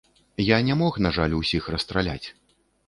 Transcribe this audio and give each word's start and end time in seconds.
Я 0.43 0.57
не 0.69 0.77
мог, 0.81 0.97
на 1.07 1.11
жаль, 1.19 1.39
усіх 1.41 1.63
расстраляць. 1.77 2.27